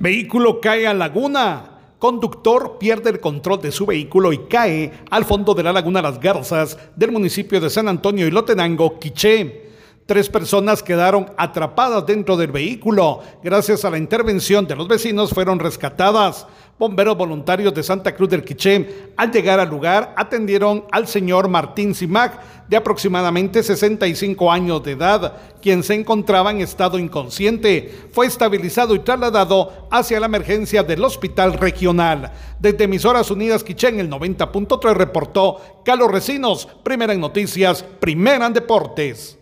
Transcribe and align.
Vehículo 0.00 0.60
cae 0.60 0.86
a 0.86 0.94
laguna. 0.94 1.76
Conductor 1.98 2.78
pierde 2.78 3.10
el 3.10 3.20
control 3.20 3.60
de 3.60 3.70
su 3.70 3.84
vehículo 3.84 4.32
y 4.32 4.38
cae 4.48 4.90
al 5.10 5.26
fondo 5.26 5.52
de 5.52 5.62
la 5.62 5.74
laguna 5.74 6.00
Las 6.00 6.18
Garzas 6.18 6.78
del 6.96 7.12
municipio 7.12 7.60
de 7.60 7.68
San 7.68 7.86
Antonio 7.86 8.26
y 8.26 8.30
Lotenango, 8.30 8.98
Quiché. 8.98 9.69
Tres 10.10 10.28
personas 10.28 10.82
quedaron 10.82 11.30
atrapadas 11.36 12.04
dentro 12.04 12.36
del 12.36 12.50
vehículo. 12.50 13.20
Gracias 13.44 13.84
a 13.84 13.90
la 13.90 13.96
intervención 13.96 14.66
de 14.66 14.74
los 14.74 14.88
vecinos 14.88 15.30
fueron 15.30 15.60
rescatadas. 15.60 16.48
Bomberos 16.80 17.16
voluntarios 17.16 17.72
de 17.72 17.84
Santa 17.84 18.16
Cruz 18.16 18.28
del 18.28 18.42
Quiché, 18.42 19.12
al 19.16 19.30
llegar 19.30 19.60
al 19.60 19.70
lugar, 19.70 20.12
atendieron 20.16 20.84
al 20.90 21.06
señor 21.06 21.46
Martín 21.46 21.94
Simac, 21.94 22.40
de 22.66 22.76
aproximadamente 22.76 23.62
65 23.62 24.50
años 24.50 24.82
de 24.82 24.92
edad, 24.92 25.36
quien 25.62 25.84
se 25.84 25.94
encontraba 25.94 26.50
en 26.50 26.60
estado 26.60 26.98
inconsciente. 26.98 28.08
Fue 28.10 28.26
estabilizado 28.26 28.96
y 28.96 28.98
trasladado 28.98 29.86
hacia 29.92 30.18
la 30.18 30.26
emergencia 30.26 30.82
del 30.82 31.04
Hospital 31.04 31.52
Regional. 31.52 32.32
Desde 32.58 32.82
Emisoras 32.82 33.30
Unidas 33.30 33.62
Quiché 33.62 33.90
en 33.90 34.00
el 34.00 34.10
90.3 34.10 34.92
reportó 34.92 35.82
Carlos 35.84 36.10
Recinos, 36.10 36.66
primera 36.82 37.12
en 37.12 37.20
noticias, 37.20 37.84
primera 38.00 38.48
en 38.48 38.54
deportes. 38.54 39.36